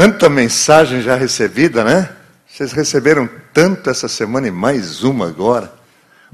[0.00, 2.08] Tanta mensagem já recebida, né?
[2.48, 5.70] Vocês receberam tanto essa semana e mais uma agora.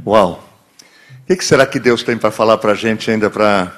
[0.06, 0.48] Uau!
[1.29, 3.74] O que será que Deus tem para falar para a gente ainda para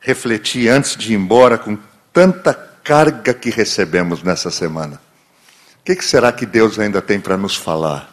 [0.00, 1.76] refletir antes de ir embora com
[2.10, 4.98] tanta carga que recebemos nessa semana?
[5.82, 8.10] O que será que Deus ainda tem para nos falar?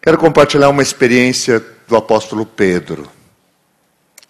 [0.00, 3.06] Quero compartilhar uma experiência do apóstolo Pedro,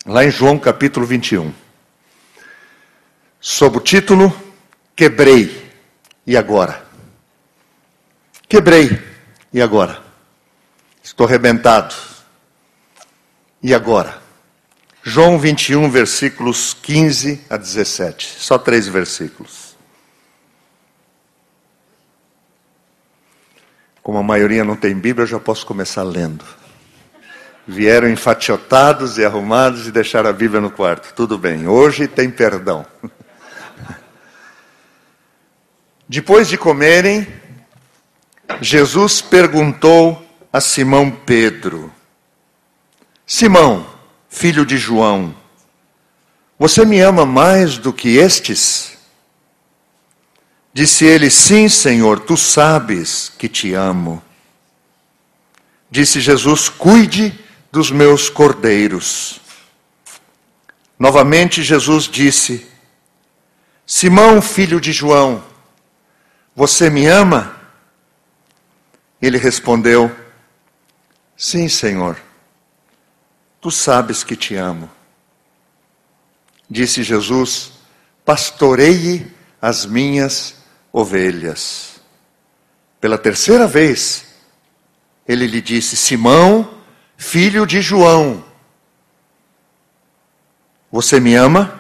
[0.05, 1.55] lá em João capítulo 21,
[3.41, 4.48] sob o título
[4.99, 5.71] Quebrei,
[6.27, 6.85] e agora?
[8.49, 9.01] Quebrei,
[9.53, 10.03] e agora?
[11.01, 11.95] Estou arrebentado,
[13.63, 14.21] e agora?
[15.05, 19.77] João 21, versículos 15 a 17, só três versículos.
[24.03, 26.45] Como a maioria não tem Bíblia, eu já posso começar lendo.
[27.69, 31.15] Vieram enfatiotados e arrumados e deixaram a Bíblia no quarto.
[31.15, 32.85] Tudo bem, hoje tem perdão.
[36.09, 37.27] Depois de comerem,
[38.63, 41.93] Jesus perguntou a Simão Pedro:
[43.27, 43.87] Simão,
[44.29, 45.35] filho de João,
[46.59, 48.97] você me ama mais do que estes?
[50.73, 54.23] Disse ele: Sim, Senhor, tu sabes que te amo.
[55.91, 57.39] Disse Jesus: Cuide
[57.71, 59.43] dos meus cordeiros.
[60.99, 62.67] Novamente Jesus disse:
[63.87, 65.45] Simão, filho de João,
[66.59, 67.57] você me ama?
[69.23, 70.13] Ele respondeu:
[71.37, 72.21] Sim, Senhor,
[73.61, 74.91] tu sabes que te amo.
[76.69, 77.75] Disse Jesus:
[78.25, 80.57] Pastoreie as minhas
[80.93, 82.01] ovelhas.
[83.01, 84.27] Pela terceira vez,
[85.29, 86.83] ele lhe disse: Simão,
[87.17, 88.45] filho de João,
[90.91, 91.79] você me ama?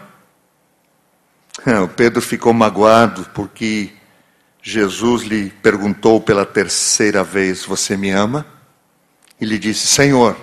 [1.84, 3.97] O Pedro ficou magoado porque
[4.62, 8.46] Jesus lhe perguntou pela terceira vez: Você me ama?
[9.41, 10.36] E lhe disse: Senhor,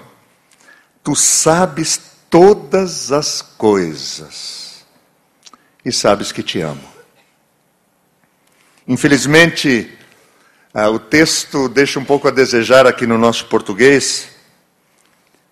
[1.04, 2.00] tu sabes
[2.30, 4.86] todas as coisas
[5.84, 6.84] e sabes que te amo.
[8.88, 9.92] Infelizmente,
[10.74, 14.28] ah, o texto deixa um pouco a desejar aqui no nosso português,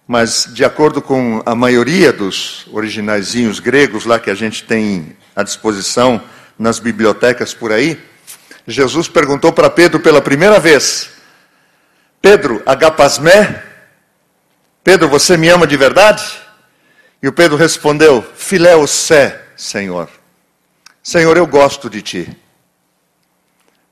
[0.07, 5.43] mas de acordo com a maioria dos originaizinhos gregos lá que a gente tem à
[5.43, 6.21] disposição
[6.59, 7.99] nas bibliotecas por aí,
[8.67, 11.09] Jesus perguntou para Pedro pela primeira vez:
[12.21, 13.63] Pedro, agapasmé?
[14.83, 16.23] Pedro, você me ama de verdade?
[17.21, 20.09] E o Pedro respondeu: Filéu sé, Senhor.
[21.01, 22.37] Senhor, eu gosto de ti.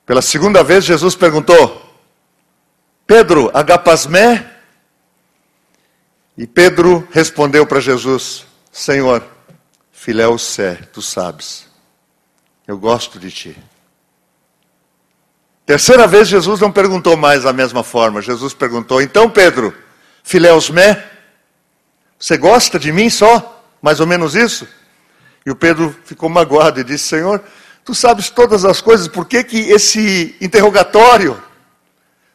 [0.05, 1.81] Pela segunda vez, Jesus perguntou:
[3.05, 4.49] Pedro, agapasmé?
[6.37, 9.25] E Pedro respondeu para Jesus: Senhor,
[9.91, 11.67] filéu sé, tu sabes,
[12.65, 13.57] eu gosto de ti.
[15.71, 18.21] Terceira vez, Jesus não perguntou mais da mesma forma.
[18.21, 19.73] Jesus perguntou: Então, Pedro,
[20.21, 21.01] filéusmé,
[22.19, 23.63] você gosta de mim só?
[23.81, 24.67] Mais ou menos isso?
[25.45, 27.41] E o Pedro ficou magoado e disse: Senhor,
[27.85, 31.41] tu sabes todas as coisas, por que, que esse interrogatório?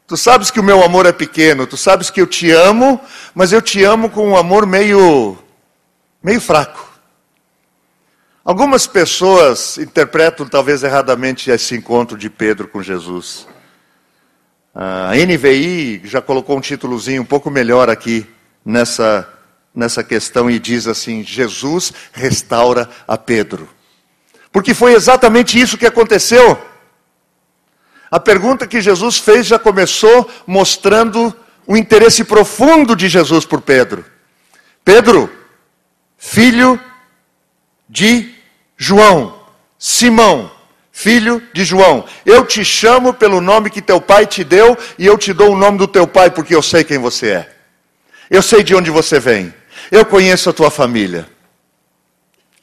[0.06, 2.98] Tu sabes que o meu amor é pequeno, tu sabes que eu te amo,
[3.34, 5.36] mas eu te amo com um amor meio,
[6.22, 6.85] meio fraco.
[8.46, 13.44] Algumas pessoas interpretam talvez erradamente esse encontro de Pedro com Jesus.
[14.72, 18.24] A NVI já colocou um títulozinho um pouco melhor aqui
[18.64, 19.28] nessa,
[19.74, 23.68] nessa questão e diz assim: Jesus restaura a Pedro.
[24.52, 26.56] Porque foi exatamente isso que aconteceu.
[28.08, 31.34] A pergunta que Jesus fez já começou mostrando
[31.66, 34.04] o interesse profundo de Jesus por Pedro.
[34.84, 35.28] Pedro,
[36.16, 36.80] filho
[37.88, 38.35] de
[38.76, 39.40] João,
[39.78, 40.50] Simão,
[40.92, 45.16] filho de João, eu te chamo pelo nome que teu pai te deu e eu
[45.16, 47.56] te dou o nome do teu pai porque eu sei quem você é.
[48.30, 49.54] Eu sei de onde você vem.
[49.90, 51.28] Eu conheço a tua família.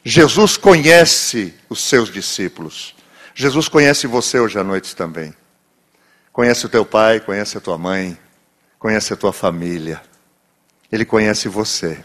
[0.04, 2.94] Jesus conhece os seus discípulos.
[3.34, 5.34] Jesus conhece você hoje à noite também.
[6.32, 8.18] Conhece o teu pai, conhece a tua mãe,
[8.78, 10.02] conhece a tua família.
[10.92, 12.04] Ele conhece você.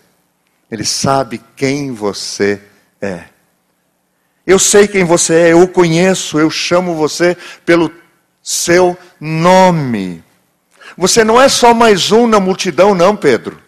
[0.71, 2.61] Ele sabe quem você
[3.01, 3.25] é.
[4.49, 7.37] Eu sei quem você é, eu o conheço, eu chamo você
[7.67, 7.93] pelo
[8.43, 10.25] seu nome.
[10.97, 13.61] Você não é só mais um na multidão, não, Pedro.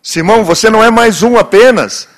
[0.00, 2.08] Simão, você não é mais um apenas.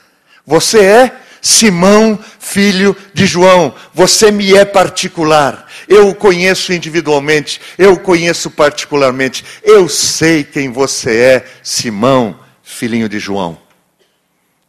[0.44, 3.74] Você é Simão, filho de João.
[3.94, 5.66] Você me é particular.
[5.88, 9.46] Eu o conheço individualmente, eu o conheço particularmente.
[9.62, 13.61] Eu sei quem você é, Simão, filhinho de João.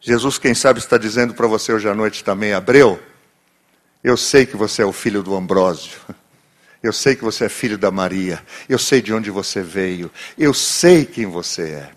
[0.05, 3.01] Jesus, quem sabe, está dizendo para você hoje à noite também, Abreu,
[4.03, 5.97] Eu sei que você é o filho do Ambrósio.
[6.83, 8.43] Eu sei que você é filho da Maria.
[8.67, 10.11] Eu sei de onde você veio.
[10.37, 11.91] Eu sei quem você é.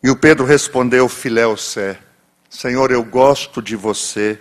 [0.00, 1.98] E o Pedro respondeu, Filéu Sé,
[2.48, 4.40] Senhor, eu gosto de você.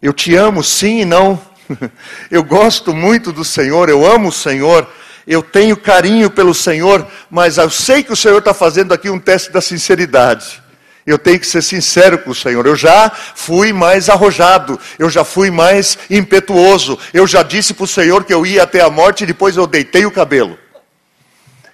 [0.00, 1.38] Eu te amo sim e não.
[2.30, 4.88] Eu gosto muito do Senhor, eu amo o Senhor,
[5.26, 9.18] eu tenho carinho pelo Senhor, mas eu sei que o Senhor está fazendo aqui um
[9.18, 10.62] teste da sinceridade.
[11.06, 12.66] Eu tenho que ser sincero com o Senhor.
[12.66, 16.98] Eu já fui mais arrojado, eu já fui mais impetuoso.
[17.14, 19.66] Eu já disse para o Senhor que eu ia até a morte e depois eu
[19.68, 20.58] deitei o cabelo.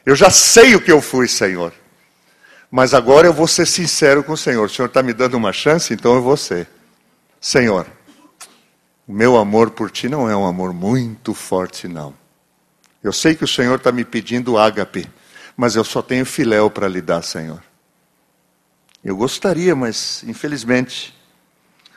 [0.05, 1.73] Eu já sei o que eu fui, Senhor.
[2.71, 4.67] Mas agora eu vou ser sincero com o Senhor.
[4.67, 6.69] O Senhor está me dando uma chance, então eu vou ser.
[7.41, 7.87] Senhor,
[9.09, 12.15] o meu amor por ti não é um amor muito forte, não.
[13.03, 15.09] Eu sei que o Senhor está me pedindo ágape,
[15.57, 17.63] mas eu só tenho filéu para lhe dar, Senhor.
[19.05, 21.15] Eu gostaria, mas infelizmente.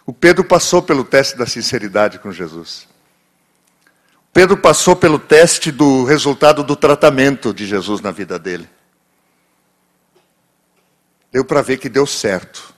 [0.05, 2.87] O Pedro passou pelo teste da sinceridade com Jesus.
[4.31, 8.67] Pedro passou pelo teste do resultado do tratamento de Jesus na vida dele.
[11.31, 12.73] Deu para ver que deu certo.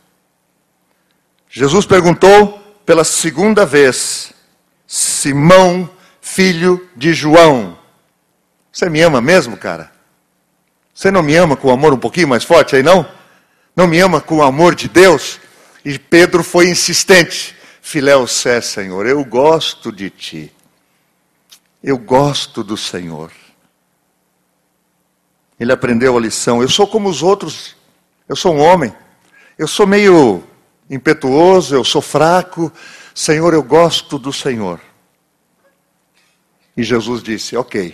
[1.50, 4.34] Jesus perguntou pela segunda vez:
[4.86, 5.90] Simão,
[6.22, 7.78] filho de João,
[8.72, 9.92] você me ama mesmo, cara?
[10.94, 13.17] Você não me ama com amor um pouquinho mais forte aí, não?
[13.78, 15.40] Não me ama com o amor de Deus?
[15.86, 17.56] E Pedro foi insistente.
[17.80, 20.52] Filéu Sé, Senhor, eu gosto de ti.
[21.84, 23.32] Eu gosto do Senhor.
[25.60, 26.60] Ele aprendeu a lição.
[26.60, 27.76] Eu sou como os outros.
[28.28, 28.92] Eu sou um homem.
[29.60, 30.44] Eu sou meio
[30.90, 32.74] impetuoso, eu sou fraco.
[33.14, 34.82] Senhor, eu gosto do Senhor.
[36.76, 37.94] E Jesus disse: Ok,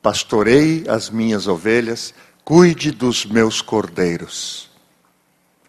[0.00, 4.70] pastorei as minhas ovelhas Cuide dos meus cordeiros.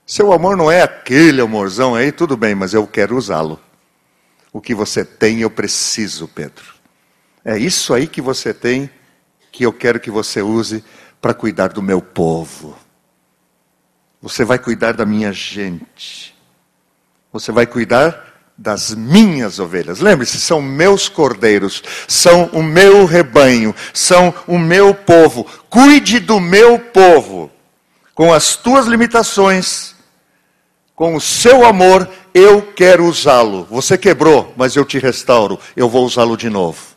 [0.06, 3.60] Seu amor não é aquele amorzão aí, tudo bem, mas eu quero usá-lo.
[4.52, 6.74] O que você tem, eu preciso, Pedro.
[7.46, 8.90] É isso aí que você tem
[9.52, 10.84] que eu quero que você use
[11.22, 12.76] para cuidar do meu povo.
[14.20, 16.36] Você vai cuidar da minha gente.
[17.32, 20.00] Você vai cuidar das minhas ovelhas.
[20.00, 25.46] Lembre-se, são meus cordeiros, são o meu rebanho, são o meu povo.
[25.70, 27.52] Cuide do meu povo.
[28.14, 29.96] Com as tuas limitações,
[30.96, 33.68] com o seu amor, eu quero usá-lo.
[33.70, 35.60] Você quebrou, mas eu te restauro.
[35.76, 36.93] Eu vou usá-lo de novo.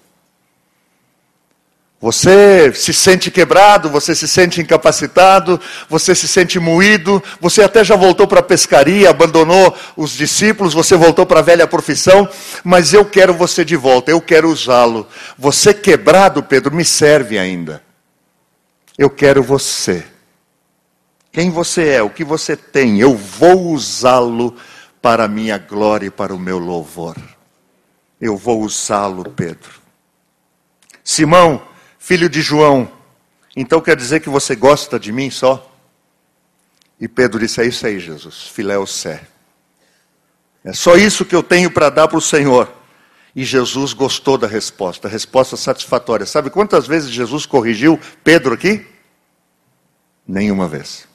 [1.98, 5.58] Você se sente quebrado, você se sente incapacitado,
[5.88, 10.94] você se sente moído, você até já voltou para a pescaria, abandonou os discípulos, você
[10.94, 12.28] voltou para a velha profissão,
[12.62, 15.08] mas eu quero você de volta, eu quero usá-lo.
[15.38, 17.82] Você quebrado, Pedro, me serve ainda.
[18.98, 20.04] Eu quero você.
[21.32, 24.54] Quem você é, o que você tem, eu vou usá-lo
[25.00, 27.16] para a minha glória e para o meu louvor.
[28.20, 29.70] Eu vou usá-lo, Pedro.
[31.02, 31.62] Simão,
[32.06, 32.88] filho de João,
[33.56, 35.74] então quer dizer que você gosta de mim só?
[37.00, 39.26] E Pedro disse: É isso aí, Jesus, filéu sé.
[40.62, 42.72] É só isso que eu tenho para dar para o Senhor.
[43.34, 46.24] E Jesus gostou da resposta, resposta satisfatória.
[46.24, 48.86] Sabe quantas vezes Jesus corrigiu Pedro aqui?
[50.26, 51.08] Nenhuma vez.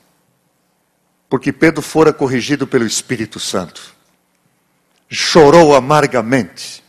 [1.30, 3.96] Porque Pedro fora corrigido pelo Espírito Santo.
[5.10, 6.84] Chorou amargamente,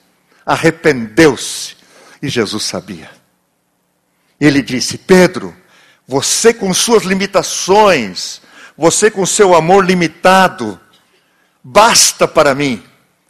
[0.45, 1.77] arrependeu-se,
[2.21, 3.22] e Jesus sabia.
[4.43, 5.55] Ele disse: Pedro,
[6.05, 8.43] você com suas limitações,
[8.77, 10.81] você com seu amor limitado,
[11.63, 12.83] basta para mim,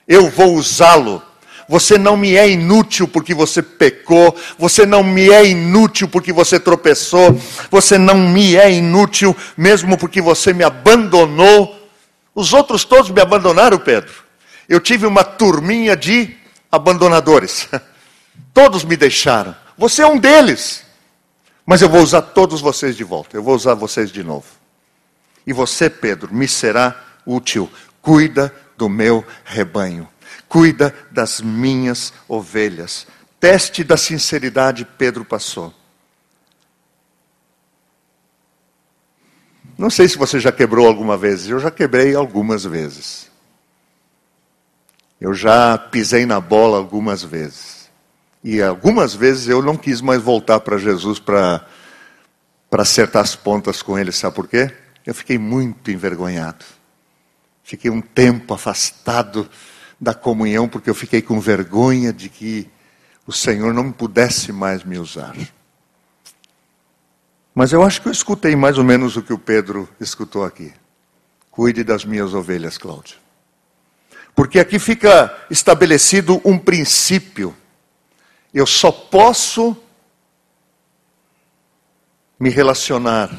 [0.08, 1.22] eu vou usá-lo.
[1.68, 6.58] Você não me é inútil porque você pecou, você não me é inútil porque você
[6.58, 7.38] tropeçou,
[7.70, 11.78] você não me é inútil mesmo porque você me abandonou.
[12.34, 14.12] Os outros todos me abandonaram, Pedro.
[14.66, 16.34] Eu tive uma turminha de
[16.70, 17.68] abandonadores.
[18.54, 19.54] Todos me deixaram.
[19.76, 20.91] Você é um deles.
[21.64, 24.46] Mas eu vou usar todos vocês de volta, eu vou usar vocês de novo.
[25.46, 27.70] E você, Pedro, me será útil.
[28.00, 30.08] Cuida do meu rebanho,
[30.48, 33.06] cuida das minhas ovelhas.
[33.38, 35.72] Teste da sinceridade, Pedro passou.
[39.78, 43.30] Não sei se você já quebrou alguma vez, eu já quebrei algumas vezes.
[45.20, 47.71] Eu já pisei na bola algumas vezes.
[48.42, 51.64] E algumas vezes eu não quis mais voltar para Jesus para
[52.72, 54.72] acertar as pontas com ele, sabe por quê?
[55.06, 56.64] Eu fiquei muito envergonhado.
[57.62, 59.48] Fiquei um tempo afastado
[60.00, 62.68] da comunhão, porque eu fiquei com vergonha de que
[63.26, 65.34] o Senhor não pudesse mais me usar.
[67.54, 70.72] Mas eu acho que eu escutei mais ou menos o que o Pedro escutou aqui.
[71.50, 73.16] Cuide das minhas ovelhas, Cláudio.
[74.34, 77.54] Porque aqui fica estabelecido um princípio.
[78.52, 79.76] Eu só posso
[82.38, 83.30] me relacionar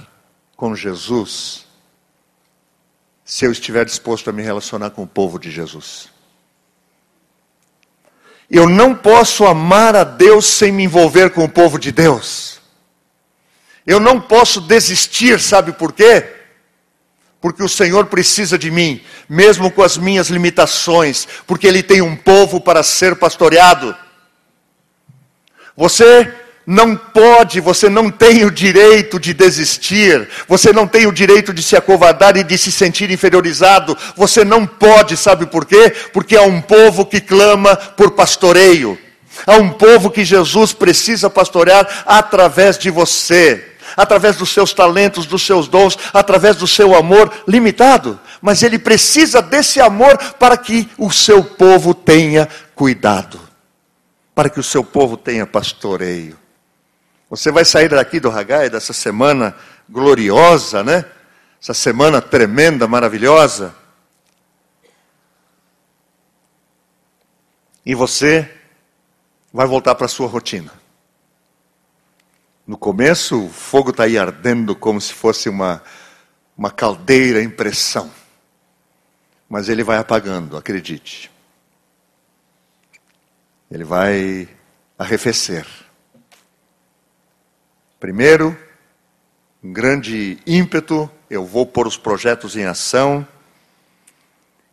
[0.55, 1.65] com Jesus
[3.25, 6.10] se eu estiver disposto a me relacionar com o povo de Jesus.
[8.50, 12.62] Eu não posso amar a Deus sem me envolver com o povo de Deus.
[13.86, 16.34] Eu não posso desistir, sabe por quê?
[17.41, 22.15] Porque o Senhor precisa de mim, mesmo com as minhas limitações, porque Ele tem um
[22.15, 23.96] povo para ser pastoreado.
[25.75, 26.32] Você
[26.65, 31.62] não pode, você não tem o direito de desistir, você não tem o direito de
[31.62, 35.94] se acovardar e de se sentir inferiorizado, você não pode, sabe por quê?
[36.13, 38.98] Porque há um povo que clama por pastoreio,
[39.46, 43.70] há um povo que Jesus precisa pastorear através de você.
[43.96, 49.39] Através dos seus talentos, dos seus dons, através do seu amor limitado, mas ele precisa
[49.39, 53.39] desse amor para que o seu povo tenha cuidado,
[54.34, 56.38] para que o seu povo tenha pastoreio.
[57.30, 59.56] Você vai sair daqui do Hagai, dessa semana
[59.90, 61.06] gloriosa, né?
[61.62, 63.74] Essa semana tremenda, maravilhosa.
[67.86, 68.50] E você
[69.52, 70.72] vai voltar para a sua rotina.
[72.66, 75.84] No começo, o fogo está aí ardendo como se fosse uma,
[76.58, 78.10] uma caldeira em pressão.
[79.50, 81.33] Mas ele vai apagando, acredite.
[83.74, 84.48] Ele vai
[85.00, 85.65] arrefecer.
[88.00, 88.56] Primeiro,
[89.63, 93.27] um grande ímpeto, eu vou pôr os projetos em ação,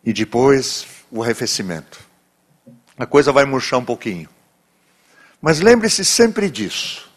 [0.05, 1.99] e depois o arrefecimento.
[2.95, 4.29] A coisa vai murchar um pouquinho.
[5.41, 7.09] Mas lembre-se sempre disso.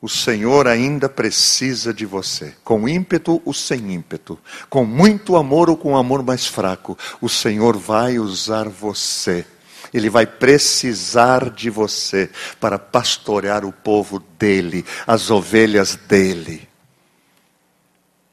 [0.00, 4.38] O Senhor ainda precisa de você, com ímpeto ou sem ímpeto,
[4.70, 6.96] com muito amor ou com amor mais fraco.
[7.20, 9.44] O Senhor vai usar você
[9.92, 12.30] ele vai precisar de você
[12.60, 16.68] para pastorear o povo dele, as ovelhas dele.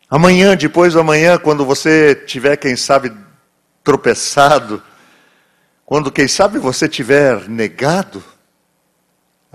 [0.10, 3.12] Amanhã, depois do amanhã, quando você tiver, quem sabe,
[3.84, 4.82] tropeçado,
[5.86, 8.24] quando, quem sabe, você tiver negado,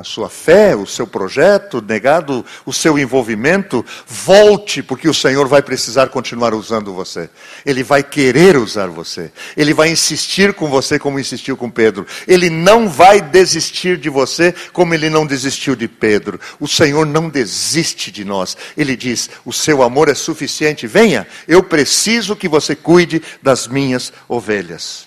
[0.00, 5.60] a sua fé, o seu projeto, negado o seu envolvimento, volte, porque o Senhor vai
[5.60, 7.28] precisar continuar usando você.
[7.66, 9.30] Ele vai querer usar você.
[9.54, 12.06] Ele vai insistir com você como insistiu com Pedro.
[12.26, 16.40] Ele não vai desistir de você como ele não desistiu de Pedro.
[16.58, 18.56] O Senhor não desiste de nós.
[18.78, 20.86] Ele diz: "O seu amor é suficiente.
[20.86, 25.06] Venha, eu preciso que você cuide das minhas ovelhas.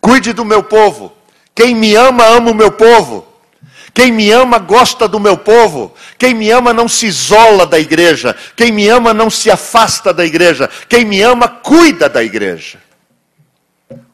[0.00, 1.12] Cuide do meu povo.
[1.54, 3.29] Quem me ama, ama o meu povo."
[3.92, 5.94] Quem me ama gosta do meu povo.
[6.18, 8.36] Quem me ama não se isola da igreja.
[8.56, 10.68] Quem me ama não se afasta da igreja.
[10.88, 12.78] Quem me ama cuida da igreja.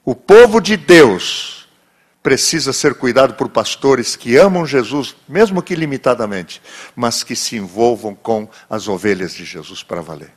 [0.05, 1.67] O povo de Deus
[2.23, 6.61] precisa ser cuidado por pastores que amam Jesus, mesmo que limitadamente,
[6.95, 10.33] mas que se envolvam com as ovelhas de Jesus para valer.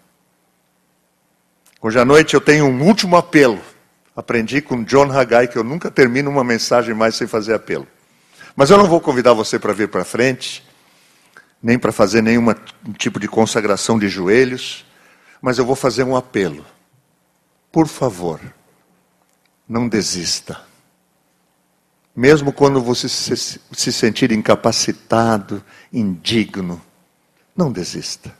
[1.81, 3.59] Hoje à noite eu tenho um último apelo.
[4.15, 7.87] Aprendi com John Haggai que eu nunca termino uma mensagem mais sem fazer apelo.
[8.59, 10.67] Mas eu não vou convidar você para vir para frente,
[11.63, 12.53] nem para fazer nenhum
[12.97, 14.85] tipo de consagração de joelhos,
[15.41, 16.65] mas eu vou fazer um apelo.
[17.71, 18.41] Por favor,
[19.65, 20.59] não desista.
[22.13, 25.63] Mesmo quando você se, se sentir incapacitado,
[25.93, 26.81] indigno,
[27.55, 28.37] não desista.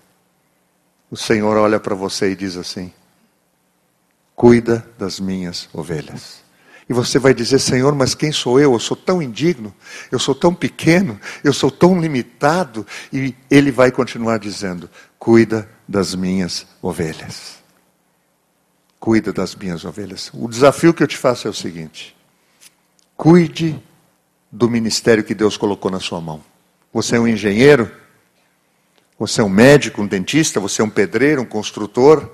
[1.10, 2.92] O Senhor olha para você e diz assim:
[4.36, 6.49] Cuida das minhas ovelhas.
[6.90, 8.74] E você vai dizer, Senhor, mas quem sou eu?
[8.74, 9.72] Eu sou tão indigno,
[10.12, 12.86] eu sou tão pequeno, eu sou tão limitado.
[13.14, 17.60] E Ele vai continuar dizendo: cuida das minhas ovelhas.
[19.00, 20.32] Cuida das minhas ovelhas.
[20.34, 22.18] O desafio que eu te faço é o seguinte:
[23.16, 23.80] cuide
[24.52, 26.44] do ministério que Deus colocou na sua mão.
[26.92, 27.92] Você é um engenheiro,
[29.20, 32.28] você é um médico, um dentista, você é um pedreiro, um construtor,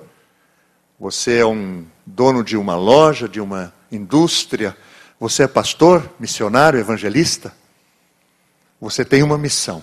[0.98, 4.76] você é um dono de uma loja, de uma indústria,
[5.18, 7.52] você é pastor, missionário, evangelista,
[8.80, 9.82] você tem uma missão: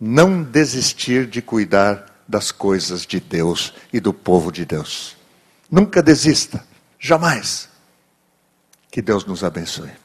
[0.00, 5.16] não desistir de cuidar das coisas de Deus e do povo de Deus.
[5.70, 6.64] Nunca desista,
[6.98, 7.68] jamais.
[8.90, 10.01] Que Deus nos abençoe.